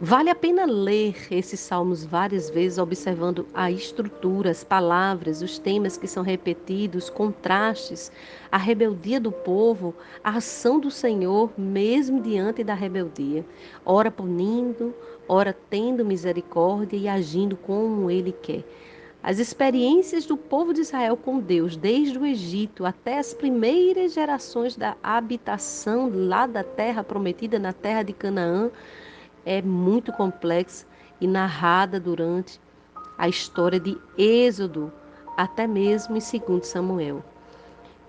Vale 0.00 0.30
a 0.30 0.34
pena 0.34 0.64
ler 0.64 1.26
esses 1.28 1.58
salmos 1.58 2.04
várias 2.04 2.48
vezes, 2.48 2.78
observando 2.78 3.48
a 3.52 3.68
estrutura, 3.68 4.48
as 4.48 4.62
palavras, 4.62 5.42
os 5.42 5.58
temas 5.58 5.96
que 5.96 6.06
são 6.06 6.22
repetidos, 6.22 7.10
contrastes, 7.10 8.12
a 8.50 8.56
rebeldia 8.56 9.18
do 9.18 9.32
povo, 9.32 9.92
a 10.22 10.36
ação 10.36 10.78
do 10.78 10.88
Senhor, 10.88 11.50
mesmo 11.58 12.22
diante 12.22 12.62
da 12.62 12.74
rebeldia. 12.74 13.44
Ora 13.84 14.08
punindo, 14.08 14.94
ora 15.26 15.52
tendo 15.68 16.04
misericórdia 16.04 16.96
e 16.96 17.08
agindo 17.08 17.56
como 17.56 18.08
Ele 18.08 18.30
quer. 18.30 18.62
As 19.20 19.40
experiências 19.40 20.24
do 20.24 20.36
povo 20.36 20.72
de 20.72 20.80
Israel 20.80 21.16
com 21.16 21.40
Deus, 21.40 21.76
desde 21.76 22.16
o 22.16 22.24
Egito 22.24 22.86
até 22.86 23.18
as 23.18 23.34
primeiras 23.34 24.14
gerações 24.14 24.76
da 24.76 24.96
habitação 25.02 26.08
lá 26.14 26.46
da 26.46 26.62
terra 26.62 27.02
prometida, 27.02 27.58
na 27.58 27.72
terra 27.72 28.04
de 28.04 28.12
Canaã, 28.12 28.70
é 29.48 29.62
muito 29.62 30.12
complexa 30.12 30.86
e 31.18 31.26
narrada 31.26 31.98
durante 31.98 32.60
a 33.16 33.30
história 33.30 33.80
de 33.80 33.96
Êxodo, 34.18 34.92
até 35.38 35.66
mesmo 35.66 36.18
em 36.18 36.20
2 36.20 36.66
Samuel. 36.66 37.24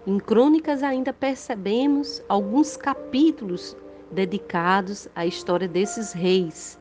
Em 0.05 0.19
Crônicas 0.19 0.83
ainda 0.83 1.13
percebemos 1.13 2.21
alguns 2.27 2.75
capítulos 2.75 3.73
dedicados 4.11 5.07
à 5.15 5.25
história 5.25 5.65
desses 5.65 6.11
reis. 6.11 6.77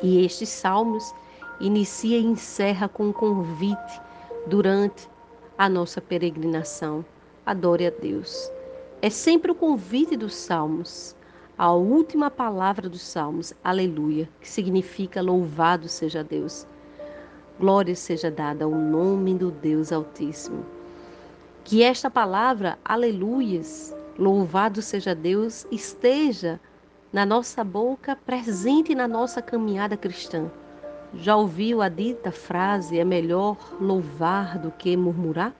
E 0.00 0.24
estes 0.24 0.48
salmos 0.48 1.12
inicia 1.58 2.18
e 2.18 2.24
encerra 2.24 2.88
com 2.88 3.08
um 3.08 3.12
convite 3.12 4.00
durante 4.46 5.08
a 5.58 5.68
nossa 5.68 6.00
peregrinação. 6.00 7.04
Adore 7.44 7.88
a 7.88 7.90
Deus. 7.90 8.48
É 9.02 9.10
sempre 9.10 9.50
o 9.50 9.56
convite 9.56 10.16
dos 10.16 10.34
salmos, 10.34 11.16
a 11.60 11.74
última 11.74 12.30
palavra 12.30 12.88
dos 12.88 13.02
salmos, 13.02 13.52
aleluia, 13.62 14.26
que 14.40 14.48
significa 14.48 15.20
louvado 15.20 15.88
seja 15.88 16.24
Deus. 16.24 16.66
Glória 17.58 17.94
seja 17.94 18.30
dada 18.30 18.64
ao 18.64 18.70
nome 18.70 19.34
do 19.34 19.50
Deus 19.50 19.92
Altíssimo. 19.92 20.64
Que 21.62 21.82
esta 21.82 22.10
palavra, 22.10 22.78
aleluias, 22.82 23.94
louvado 24.18 24.80
seja 24.80 25.14
Deus, 25.14 25.66
esteja 25.70 26.58
na 27.12 27.26
nossa 27.26 27.62
boca, 27.62 28.16
presente 28.16 28.94
na 28.94 29.06
nossa 29.06 29.42
caminhada 29.42 29.98
cristã 29.98 30.50
já 31.12 31.36
ouviu 31.36 31.82
a 31.82 31.88
dita 31.88 32.30
frase: 32.30 32.98
é 32.98 33.04
melhor 33.04 33.56
louvar 33.80 34.58
do 34.58 34.70
que 34.70 34.96
murmurar? 34.96 35.52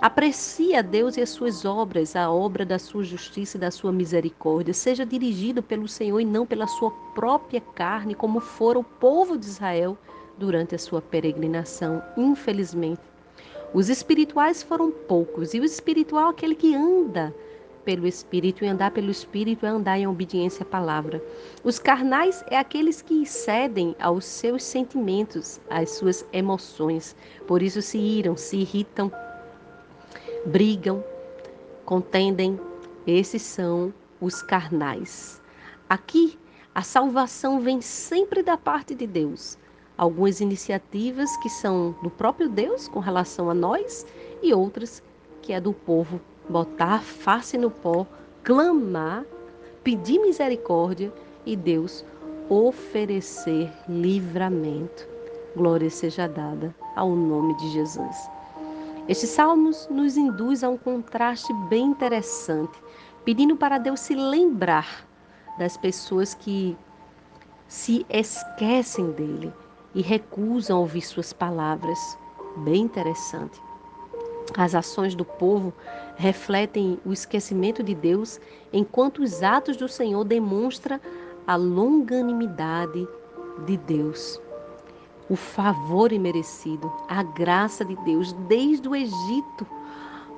Aprecie 0.00 0.76
a 0.76 0.82
Deus 0.82 1.16
e 1.16 1.20
as 1.20 1.30
suas 1.30 1.64
obras, 1.64 2.14
a 2.14 2.30
obra 2.30 2.64
da 2.64 2.78
sua 2.78 3.02
justiça 3.02 3.56
e 3.56 3.60
da 3.60 3.68
sua 3.68 3.90
misericórdia. 3.90 4.72
Seja 4.72 5.04
dirigido 5.04 5.60
pelo 5.60 5.88
Senhor 5.88 6.20
e 6.20 6.24
não 6.24 6.46
pela 6.46 6.68
sua 6.68 6.92
própria 7.16 7.60
carne, 7.60 8.14
como 8.14 8.38
fora 8.38 8.78
o 8.78 8.84
povo 8.84 9.36
de 9.36 9.46
Israel 9.46 9.98
durante 10.38 10.72
a 10.76 10.78
sua 10.78 11.02
peregrinação. 11.02 12.00
Infelizmente, 12.16 13.00
os 13.74 13.88
espirituais 13.88 14.62
foram 14.62 14.92
poucos, 14.92 15.52
e 15.52 15.58
o 15.58 15.64
espiritual, 15.64 16.28
aquele 16.28 16.54
que 16.54 16.76
anda 16.76 17.34
pelo 17.84 18.06
Espírito, 18.06 18.64
e 18.64 18.68
andar 18.68 18.92
pelo 18.92 19.10
Espírito 19.10 19.66
é 19.66 19.68
andar 19.68 19.98
em 19.98 20.06
obediência 20.06 20.62
à 20.62 20.66
palavra. 20.66 21.20
Os 21.64 21.80
carnais 21.80 22.44
é 22.50 22.56
aqueles 22.56 23.02
que 23.02 23.26
cedem 23.26 23.96
aos 23.98 24.24
seus 24.24 24.62
sentimentos, 24.62 25.60
às 25.68 25.90
suas 25.90 26.24
emoções. 26.32 27.16
Por 27.48 27.62
isso 27.62 27.82
se 27.82 27.98
iram, 27.98 28.36
se 28.36 28.58
irritam, 28.58 29.10
brigam, 30.48 31.04
contendem. 31.84 32.58
Esses 33.06 33.42
são 33.42 33.92
os 34.20 34.42
carnais. 34.42 35.40
Aqui, 35.88 36.38
a 36.74 36.82
salvação 36.82 37.60
vem 37.60 37.80
sempre 37.80 38.42
da 38.42 38.56
parte 38.56 38.94
de 38.94 39.06
Deus. 39.06 39.58
Algumas 39.96 40.40
iniciativas 40.40 41.34
que 41.38 41.48
são 41.48 41.94
do 42.02 42.10
próprio 42.10 42.48
Deus 42.48 42.88
com 42.88 43.00
relação 43.00 43.50
a 43.50 43.54
nós 43.54 44.06
e 44.42 44.54
outras 44.54 45.02
que 45.42 45.52
é 45.52 45.60
do 45.60 45.72
povo 45.72 46.20
botar 46.48 47.02
face 47.02 47.58
no 47.58 47.70
pó, 47.70 48.06
clamar, 48.42 49.24
pedir 49.84 50.18
misericórdia 50.20 51.12
e 51.44 51.56
Deus 51.56 52.04
oferecer 52.48 53.70
livramento. 53.88 55.06
Glória 55.54 55.90
seja 55.90 56.26
dada 56.26 56.74
ao 56.96 57.10
nome 57.10 57.54
de 57.56 57.70
Jesus. 57.70 58.37
Estes 59.08 59.30
salmos 59.30 59.88
nos 59.90 60.18
induz 60.18 60.62
a 60.62 60.68
um 60.68 60.76
contraste 60.76 61.50
bem 61.70 61.86
interessante, 61.86 62.78
pedindo 63.24 63.56
para 63.56 63.78
Deus 63.78 64.00
se 64.00 64.14
lembrar 64.14 65.08
das 65.58 65.78
pessoas 65.78 66.34
que 66.34 66.76
se 67.66 68.04
esquecem 68.10 69.10
dele 69.12 69.50
e 69.94 70.02
recusam 70.02 70.80
ouvir 70.80 71.00
suas 71.00 71.32
palavras. 71.32 71.98
Bem 72.58 72.82
interessante. 72.82 73.58
As 74.54 74.74
ações 74.74 75.14
do 75.14 75.24
povo 75.24 75.72
refletem 76.16 77.00
o 77.02 77.10
esquecimento 77.10 77.82
de 77.82 77.94
Deus, 77.94 78.38
enquanto 78.70 79.22
os 79.22 79.42
atos 79.42 79.78
do 79.78 79.88
Senhor 79.88 80.22
demonstram 80.24 81.00
a 81.46 81.56
longanimidade 81.56 83.08
de 83.64 83.76
Deus. 83.78 84.38
O 85.30 85.36
favor 85.36 86.10
imerecido, 86.10 86.90
a 87.06 87.22
graça 87.22 87.84
de 87.84 87.94
Deus 87.96 88.32
desde 88.48 88.88
o 88.88 88.96
Egito. 88.96 89.66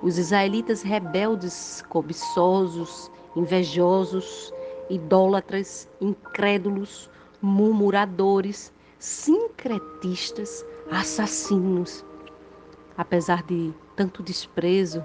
Os 0.02 0.18
israelitas 0.18 0.82
rebeldes, 0.82 1.84
cobiçosos, 1.88 3.10
invejosos, 3.36 4.52
idólatras, 4.88 5.88
incrédulos, 6.00 7.08
murmuradores, 7.40 8.72
sincretistas, 8.98 10.66
assassinos. 10.90 12.04
Apesar 12.96 13.44
de 13.44 13.72
tanto 13.94 14.24
desprezo, 14.24 15.04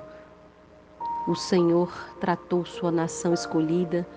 o 1.28 1.36
Senhor 1.36 1.94
tratou 2.20 2.66
sua 2.66 2.92
nação 2.92 3.34
escolhida 3.34 4.08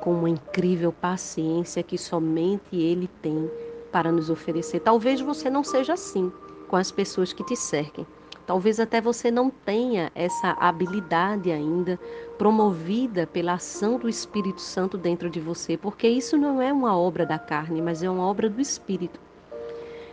com 0.00 0.14
uma 0.14 0.30
incrível 0.30 0.92
paciência 0.92 1.82
que 1.82 1.98
somente 1.98 2.76
Ele 2.76 3.08
tem 3.20 3.50
para 3.90 4.12
nos 4.12 4.30
oferecer. 4.30 4.80
Talvez 4.80 5.20
você 5.20 5.48
não 5.50 5.64
seja 5.64 5.94
assim 5.94 6.32
com 6.68 6.76
as 6.76 6.90
pessoas 6.90 7.32
que 7.32 7.44
te 7.44 7.56
cerquem. 7.56 8.06
Talvez 8.46 8.80
até 8.80 8.98
você 8.98 9.30
não 9.30 9.50
tenha 9.50 10.10
essa 10.14 10.52
habilidade 10.52 11.50
ainda 11.50 12.00
promovida 12.38 13.26
pela 13.26 13.52
ação 13.54 13.98
do 13.98 14.08
Espírito 14.08 14.60
Santo 14.62 14.96
dentro 14.96 15.28
de 15.28 15.38
você, 15.38 15.76
porque 15.76 16.08
isso 16.08 16.38
não 16.38 16.62
é 16.62 16.72
uma 16.72 16.98
obra 16.98 17.26
da 17.26 17.38
carne, 17.38 17.82
mas 17.82 18.02
é 18.02 18.08
uma 18.08 18.26
obra 18.26 18.48
do 18.48 18.58
Espírito. 18.58 19.20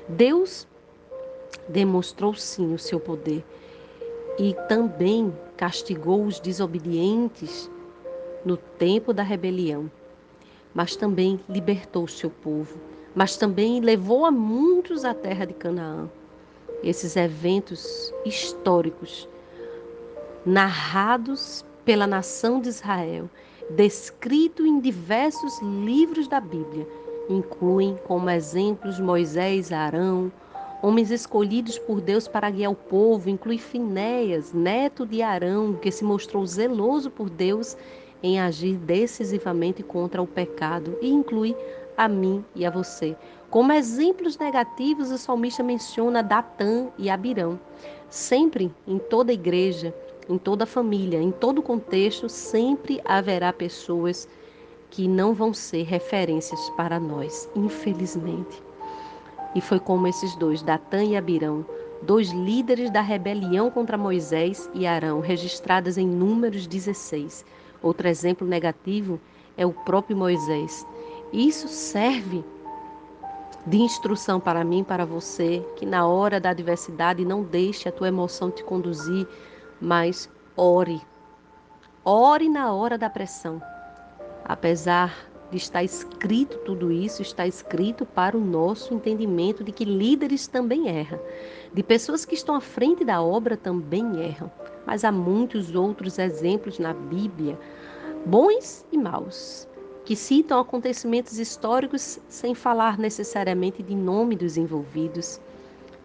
Deus 0.10 0.68
demonstrou 1.70 2.34
sim 2.34 2.74
o 2.74 2.80
seu 2.80 3.00
poder 3.00 3.42
e 4.38 4.54
também 4.68 5.34
castigou 5.56 6.26
os 6.26 6.38
desobedientes 6.38 7.72
no 8.44 8.58
tempo 8.58 9.14
da 9.14 9.24
rebelião, 9.24 9.90
mas 10.74 10.96
também 10.96 11.40
libertou 11.48 12.04
o 12.04 12.10
seu 12.10 12.30
povo, 12.30 12.78
mas 13.16 13.38
também 13.38 13.80
levou 13.80 14.26
a 14.26 14.32
muitos 14.32 15.06
à 15.06 15.14
terra 15.14 15.46
de 15.46 15.54
Canaã. 15.54 16.10
Esses 16.84 17.16
eventos 17.16 18.14
históricos 18.26 19.28
narrados 20.46 21.66
pela 21.84 22.06
nação 22.06 22.60
de 22.60 22.70
Israel, 22.70 23.30
descrito 23.72 24.66
em 24.66 24.80
diversos 24.80 25.60
livros 25.62 26.28
da 26.28 26.40
Bíblia, 26.40 26.88
incluem 27.30 27.98
como 28.06 28.30
exemplos 28.30 29.00
Moisés, 29.00 29.72
Arão, 29.72 30.32
homens 30.84 31.10
escolhidos 31.10 31.80
por 31.80 32.02
Deus 32.02 32.28
para 32.28 32.50
guiar 32.50 32.72
o 32.72 32.76
povo, 32.76 33.30
inclui 33.30 33.58
Finéias, 33.58 34.54
neto 34.54 35.06
de 35.06 35.22
Arão, 35.22 35.74
que 35.74 35.92
se 35.92 36.04
mostrou 36.04 36.46
zeloso 36.46 37.10
por 37.10 37.30
Deus 37.30 37.76
em 38.22 38.40
agir 38.40 38.78
decisivamente 38.78 39.82
contra 39.82 40.22
o 40.22 40.28
pecado, 40.28 40.98
e 41.02 41.10
inclui 41.10 41.56
a 41.98 42.08
mim 42.08 42.44
e 42.56 42.66
a 42.66 42.70
você. 42.70 43.16
Como 43.50 43.72
exemplos 43.72 44.38
negativos, 44.38 45.12
o 45.12 45.18
salmista 45.18 45.64
menciona 45.64 46.22
Datã 46.22 46.88
e 46.98 47.10
Abirão. 47.10 47.60
Sempre 48.10 48.74
em 48.88 48.98
toda 48.98 49.34
igreja, 49.34 49.94
em 50.28 50.38
toda 50.38 50.66
família, 50.66 51.22
em 51.22 51.32
todo 51.32 51.62
contexto, 51.62 52.28
sempre 52.28 53.02
haverá 53.06 53.54
pessoas 53.54 54.28
que 54.90 55.08
não 55.08 55.34
vão 55.34 55.54
ser 55.54 55.84
referências 55.84 56.70
para 56.72 57.00
nós, 57.00 57.50
infelizmente. 57.56 58.62
E 59.54 59.62
foi 59.62 59.80
como 59.80 60.08
esses 60.08 60.36
dois, 60.36 60.62
Datã 60.62 61.04
e 61.04 61.16
Abirão, 61.16 61.66
dois 62.02 62.32
líderes 62.32 62.92
da 62.92 63.02
rebelião 63.02 63.70
contra 63.72 63.98
Moisés 63.98 64.70
e 64.74 64.86
Arão, 64.86 65.20
registradas 65.20 65.98
em 65.98 66.08
Números 66.08 66.68
16. 66.68 67.46
Outro 67.82 68.08
exemplo 68.08 68.48
negativo 68.48 69.20
é 69.58 69.66
o 69.66 69.72
próprio 69.72 70.18
Moisés. 70.18 70.86
Isso 71.36 71.68
serve 71.68 72.46
de 73.68 73.76
instrução 73.78 74.40
para 74.40 74.64
mim, 74.64 74.86
para 74.86 75.06
você, 75.06 75.62
que 75.76 75.86
na 75.86 76.08
hora 76.08 76.40
da 76.40 76.52
adversidade 76.52 77.26
não 77.26 77.44
deixe 77.44 77.90
a 77.90 77.92
tua 77.92 78.08
emoção 78.08 78.50
te 78.50 78.64
conduzir, 78.64 79.28
mas 79.82 80.30
ore. 80.56 81.02
Ore 82.06 82.48
na 82.48 82.72
hora 82.72 82.98
da 82.98 83.10
pressão. 83.10 83.62
Apesar 84.46 85.14
está 85.52 85.84
escrito 85.84 86.58
tudo 86.60 86.90
isso, 86.90 87.22
está 87.22 87.46
escrito 87.46 88.06
para 88.06 88.38
o 88.38 88.42
nosso 88.42 88.94
entendimento 88.94 89.62
de 89.62 89.74
que 89.74 89.84
líderes 89.84 90.48
também 90.48 90.88
erram, 90.88 91.20
de 91.74 91.84
pessoas 91.84 92.24
que 92.24 92.36
estão 92.36 92.56
à 92.56 92.62
frente 92.62 93.04
da 93.04 93.22
obra 93.22 93.58
também 93.58 94.22
erram. 94.22 94.50
Mas 94.86 95.04
há 95.04 95.12
muitos 95.12 95.76
outros 95.76 96.18
exemplos 96.18 96.80
na 96.80 96.94
Bíblia, 96.94 97.60
bons 98.26 98.86
e 98.90 98.98
maus, 98.98 99.68
que 100.06 100.16
citam 100.16 100.60
acontecimentos 100.60 101.40
históricos 101.40 102.20
sem 102.30 102.54
falar 102.54 103.00
necessariamente 103.00 103.82
de 103.82 103.96
nome 103.96 104.36
dos 104.36 104.56
envolvidos. 104.56 105.42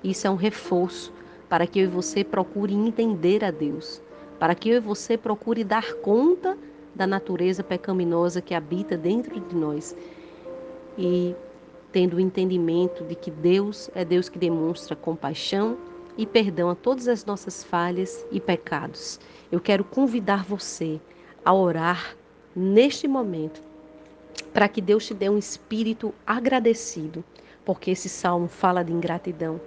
Isso 0.02 0.26
é 0.26 0.30
um 0.30 0.36
reforço 0.36 1.12
para 1.50 1.66
que 1.66 1.80
eu 1.80 1.84
e 1.84 1.88
você 1.88 2.24
procure 2.24 2.72
entender 2.72 3.44
a 3.44 3.50
Deus, 3.50 4.00
para 4.38 4.54
que 4.54 4.70
eu 4.70 4.76
e 4.76 4.80
você 4.80 5.18
procure 5.18 5.62
dar 5.62 5.92
conta 5.96 6.56
da 6.94 7.06
natureza 7.06 7.62
pecaminosa 7.62 8.40
que 8.40 8.54
habita 8.54 8.96
dentro 8.96 9.38
de 9.38 9.54
nós 9.54 9.94
e 10.96 11.34
tendo 11.92 12.16
o 12.16 12.20
entendimento 12.20 13.04
de 13.04 13.14
que 13.14 13.30
Deus 13.30 13.90
é 13.94 14.02
Deus 14.02 14.30
que 14.30 14.38
demonstra 14.38 14.96
compaixão 14.96 15.76
e 16.16 16.24
perdão 16.24 16.70
a 16.70 16.74
todas 16.74 17.06
as 17.06 17.26
nossas 17.26 17.62
falhas 17.62 18.24
e 18.32 18.40
pecados. 18.40 19.20
Eu 19.52 19.60
quero 19.60 19.84
convidar 19.84 20.42
você 20.44 20.98
a 21.44 21.52
orar 21.52 22.16
neste 22.56 23.06
momento 23.06 23.69
para 24.52 24.68
que 24.68 24.80
Deus 24.80 25.06
te 25.06 25.14
dê 25.14 25.28
um 25.28 25.38
espírito 25.38 26.14
agradecido, 26.26 27.24
porque 27.64 27.90
esse 27.90 28.08
salmo 28.08 28.48
fala 28.48 28.82
de 28.82 28.92
ingratidão. 28.92 29.60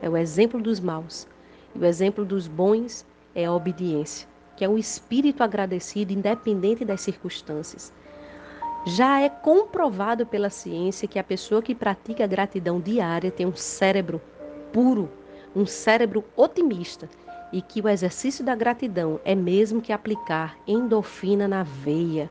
É 0.00 0.08
o 0.08 0.16
exemplo 0.16 0.60
dos 0.60 0.80
maus. 0.80 1.26
E 1.74 1.78
o 1.78 1.84
exemplo 1.84 2.24
dos 2.24 2.48
bons 2.48 3.06
é 3.34 3.44
a 3.44 3.52
obediência 3.52 4.30
que 4.60 4.64
é 4.66 4.68
um 4.68 4.76
espírito 4.76 5.42
agradecido, 5.42 6.12
independente 6.12 6.84
das 6.84 7.00
circunstâncias. 7.00 7.90
Já 8.86 9.18
é 9.18 9.30
comprovado 9.30 10.26
pela 10.26 10.50
ciência 10.50 11.08
que 11.08 11.18
a 11.18 11.24
pessoa 11.24 11.62
que 11.62 11.74
pratica 11.74 12.26
gratidão 12.26 12.78
diária 12.78 13.30
tem 13.30 13.46
um 13.46 13.56
cérebro 13.56 14.20
puro, 14.70 15.10
um 15.56 15.64
cérebro 15.64 16.22
otimista 16.36 17.08
e 17.50 17.62
que 17.62 17.80
o 17.80 17.88
exercício 17.88 18.44
da 18.44 18.54
gratidão 18.54 19.18
é 19.24 19.34
mesmo 19.34 19.80
que 19.80 19.94
aplicar 19.94 20.58
endorfina 20.66 21.48
na 21.48 21.62
veia, 21.62 22.30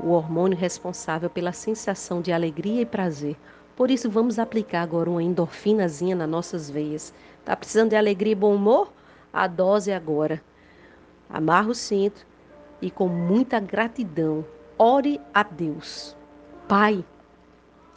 o 0.00 0.10
hormônio 0.10 0.56
responsável 0.56 1.30
pela 1.30 1.52
sensação 1.52 2.20
de 2.20 2.32
alegria 2.32 2.82
e 2.82 2.86
prazer. 2.86 3.36
Por 3.74 3.90
isso, 3.90 4.10
vamos 4.10 4.38
aplicar 4.38 4.82
agora 4.82 5.10
uma 5.10 5.22
endorfinazinha 5.22 6.16
nas 6.16 6.28
nossas 6.28 6.70
veias. 6.70 7.12
Tá 7.44 7.56
precisando 7.56 7.90
de 7.90 7.96
alegria 7.96 8.32
e 8.32 8.36
bom 8.36 8.54
humor? 8.54 8.92
A 9.32 9.46
dose 9.46 9.90
é 9.90 9.96
agora 9.96 10.42
amarra 11.28 11.68
o 11.68 11.74
cinto 11.74 12.26
e 12.80 12.90
com 12.90 13.08
muita 13.08 13.58
gratidão 13.60 14.44
ore 14.78 15.20
a 15.32 15.42
Deus. 15.42 16.16
Pai, 16.68 17.04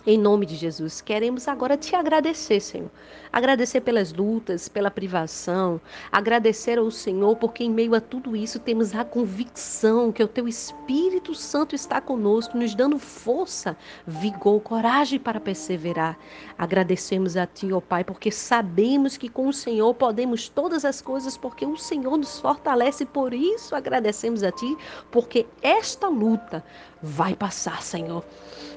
Em 0.07 0.17
nome 0.17 0.45
de 0.45 0.55
Jesus, 0.55 1.01
queremos 1.01 1.45
agora 1.49 1.75
te 1.75 1.93
agradecer, 1.93 2.61
Senhor. 2.61 2.89
Agradecer 3.33 3.81
pelas 3.81 4.13
lutas, 4.13 4.69
pela 4.69 4.89
privação, 4.89 5.79
agradecer 6.09 6.79
ao 6.79 6.89
Senhor 6.89 7.35
porque 7.35 7.65
em 7.65 7.69
meio 7.69 7.93
a 7.93 7.99
tudo 7.99 8.33
isso 8.33 8.59
temos 8.59 8.95
a 8.95 9.03
convicção 9.03 10.11
que 10.11 10.23
o 10.23 10.27
teu 10.27 10.47
Espírito 10.47 11.35
Santo 11.35 11.75
está 11.75 11.99
conosco, 11.99 12.57
nos 12.57 12.73
dando 12.73 12.97
força, 12.97 13.77
vigor, 14.07 14.61
coragem 14.61 15.19
para 15.19 15.39
perseverar. 15.39 16.17
Agradecemos 16.57 17.35
a 17.35 17.45
ti, 17.45 17.71
ó 17.71 17.81
Pai, 17.81 18.05
porque 18.05 18.31
sabemos 18.31 19.17
que 19.17 19.27
com 19.27 19.49
o 19.49 19.53
Senhor 19.53 19.93
podemos 19.93 20.47
todas 20.47 20.85
as 20.85 21.01
coisas, 21.01 21.37
porque 21.37 21.65
o 21.65 21.77
Senhor 21.77 22.17
nos 22.17 22.39
fortalece, 22.39 23.05
por 23.05 23.33
isso 23.33 23.75
agradecemos 23.75 24.43
a 24.43 24.51
ti, 24.51 24.77
porque 25.11 25.45
esta 25.61 26.07
luta 26.07 26.63
vai 27.01 27.35
passar, 27.35 27.81
Senhor. 27.81 28.23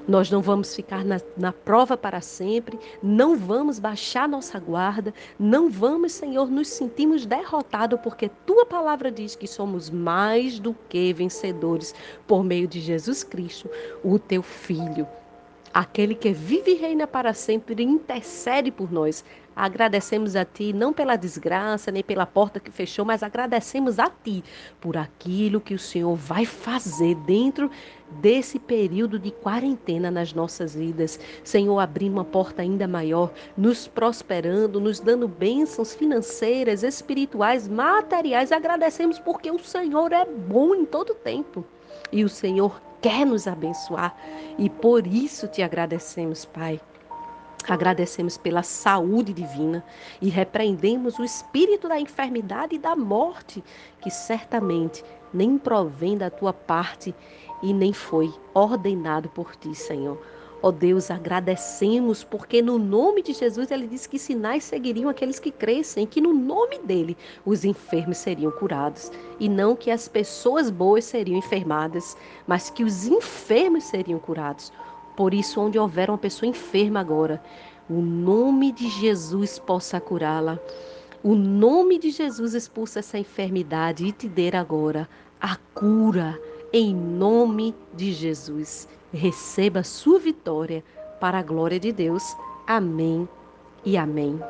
Nós 0.06 0.30
não 0.30 0.42
vamos 0.42 0.74
ficar 0.74 1.04
na, 1.04 1.20
na 1.36 1.52
prova 1.52 1.96
para 1.96 2.20
sempre, 2.20 2.78
não 3.02 3.36
vamos 3.36 3.78
baixar 3.78 4.28
nossa 4.28 4.58
guarda, 4.58 5.14
não 5.38 5.70
vamos, 5.70 6.12
Senhor, 6.12 6.50
nos 6.50 6.68
sentirmos 6.68 7.24
derrotados, 7.24 8.00
porque 8.00 8.28
tua 8.44 8.66
palavra 8.66 9.10
diz 9.12 9.36
que 9.36 9.46
somos 9.46 9.90
mais 9.90 10.58
do 10.58 10.74
que 10.88 11.12
vencedores 11.12 11.94
por 12.26 12.42
meio 12.42 12.66
de 12.66 12.80
Jesus 12.80 13.22
Cristo, 13.22 13.70
o 14.02 14.18
teu 14.18 14.42
Filho. 14.42 15.06
Aquele 15.74 16.14
que 16.14 16.32
vive 16.32 16.72
e 16.72 16.74
reina 16.74 17.06
para 17.06 17.32
sempre 17.32 17.82
intercede 17.82 18.70
por 18.70 18.92
nós. 18.92 19.24
Agradecemos 19.56 20.36
a 20.36 20.44
Ti, 20.44 20.72
não 20.72 20.92
pela 20.92 21.16
desgraça, 21.16 21.90
nem 21.90 22.02
pela 22.02 22.26
porta 22.26 22.60
que 22.60 22.70
fechou, 22.70 23.04
mas 23.04 23.22
agradecemos 23.22 23.98
a 23.98 24.10
Ti 24.10 24.44
por 24.80 24.98
aquilo 24.98 25.60
que 25.60 25.74
o 25.74 25.78
Senhor 25.78 26.14
vai 26.14 26.44
fazer 26.44 27.14
dentro 27.14 27.70
desse 28.20 28.58
período 28.58 29.18
de 29.18 29.30
quarentena 29.30 30.10
nas 30.10 30.34
nossas 30.34 30.74
vidas. 30.74 31.18
Senhor, 31.42 31.78
abrindo 31.78 32.14
uma 32.14 32.24
porta 32.24 32.60
ainda 32.60 32.86
maior, 32.86 33.30
nos 33.56 33.88
prosperando, 33.88 34.78
nos 34.78 35.00
dando 35.00 35.26
bênçãos 35.26 35.94
financeiras, 35.94 36.82
espirituais, 36.82 37.66
materiais. 37.66 38.52
Agradecemos 38.52 39.18
porque 39.18 39.50
o 39.50 39.58
Senhor 39.58 40.12
é 40.12 40.26
bom 40.26 40.74
em 40.74 40.84
todo 40.84 41.14
tempo. 41.14 41.64
E 42.10 42.24
o 42.24 42.28
Senhor 42.28 42.80
quer 43.02 43.26
nos 43.26 43.46
abençoar 43.48 44.16
e 44.56 44.70
por 44.70 45.06
isso 45.06 45.48
te 45.48 45.60
agradecemos, 45.60 46.44
Pai. 46.44 46.80
Agradecemos 47.68 48.36
pela 48.36 48.62
saúde 48.62 49.32
divina 49.32 49.84
e 50.20 50.28
repreendemos 50.28 51.18
o 51.18 51.24
espírito 51.24 51.88
da 51.88 52.00
enfermidade 52.00 52.74
e 52.74 52.78
da 52.78 52.96
morte, 52.96 53.62
que 54.00 54.10
certamente 54.10 55.04
nem 55.32 55.58
provém 55.58 56.16
da 56.16 56.30
tua 56.30 56.52
parte 56.52 57.14
e 57.62 57.72
nem 57.72 57.92
foi 57.92 58.32
ordenado 58.52 59.28
por 59.28 59.54
ti, 59.54 59.74
Senhor. 59.74 60.20
Ó 60.62 60.68
oh 60.68 60.72
Deus, 60.72 61.10
agradecemos 61.10 62.22
porque 62.22 62.62
no 62.62 62.78
nome 62.78 63.20
de 63.20 63.32
Jesus 63.32 63.72
ele 63.72 63.88
disse 63.88 64.08
que 64.08 64.16
sinais 64.16 64.62
seguiriam 64.62 65.10
aqueles 65.10 65.40
que 65.40 65.50
crescem, 65.50 66.06
que 66.06 66.20
no 66.20 66.32
nome 66.32 66.78
dele 66.78 67.16
os 67.44 67.64
enfermos 67.64 68.18
seriam 68.18 68.52
curados 68.52 69.10
e 69.40 69.48
não 69.48 69.74
que 69.74 69.90
as 69.90 70.06
pessoas 70.06 70.70
boas 70.70 71.04
seriam 71.04 71.36
enfermadas, 71.36 72.16
mas 72.46 72.70
que 72.70 72.84
os 72.84 73.08
enfermos 73.08 73.82
seriam 73.82 74.20
curados. 74.20 74.72
Por 75.16 75.34
isso, 75.34 75.60
onde 75.60 75.80
houver 75.80 76.08
uma 76.08 76.16
pessoa 76.16 76.48
enferma 76.48 77.00
agora, 77.00 77.42
o 77.90 78.00
nome 78.00 78.70
de 78.70 78.88
Jesus 78.88 79.58
possa 79.58 80.00
curá-la. 80.00 80.60
O 81.24 81.34
nome 81.34 81.98
de 81.98 82.10
Jesus 82.10 82.54
expulsa 82.54 83.00
essa 83.00 83.18
enfermidade 83.18 84.06
e 84.06 84.12
te 84.12 84.28
dê 84.28 84.54
agora 84.54 85.08
a 85.40 85.56
cura 85.74 86.40
em 86.72 86.94
nome 86.94 87.74
de 87.94 88.12
Jesus 88.12 88.86
receba 89.12 89.82
sua 89.82 90.18
vitória 90.18 90.82
para 91.20 91.38
a 91.38 91.42
glória 91.42 91.78
de 91.78 91.92
Deus. 91.92 92.22
Amém 92.66 93.28
e 93.84 93.96
amém. 93.96 94.40